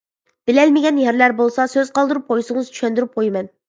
[0.49, 3.59] بىلەلمىگەن يەرلەر بولسا سۆز قالدۇرۇپ قويسىڭىز چۈشەندۈرۈپ قويىمەن.